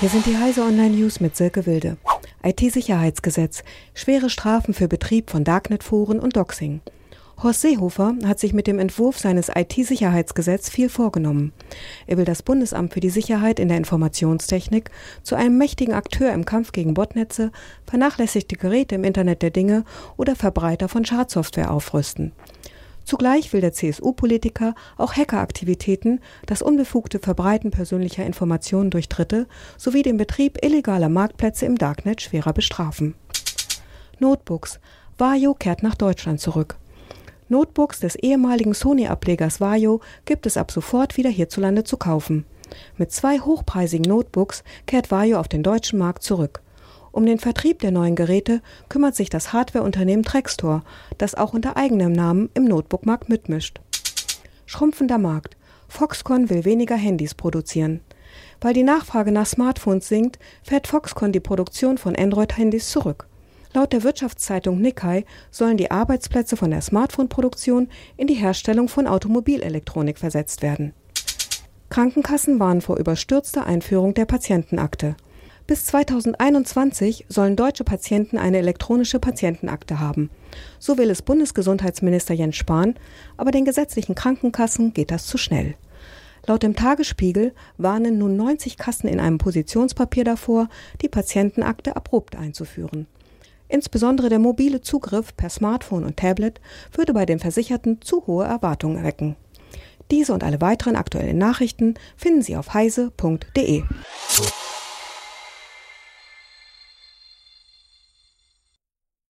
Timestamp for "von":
5.30-5.44, 20.88-21.04, 61.98-62.16, 66.56-66.72, 68.88-69.06